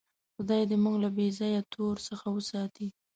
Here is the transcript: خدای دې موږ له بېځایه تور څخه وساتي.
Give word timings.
خدای 0.35 0.63
دې 0.69 0.77
موږ 0.83 0.95
له 1.03 1.09
بېځایه 1.17 1.61
تور 1.73 1.95
څخه 2.07 2.27
وساتي. 2.31 2.87